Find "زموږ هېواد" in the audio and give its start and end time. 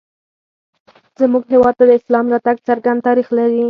1.19-1.75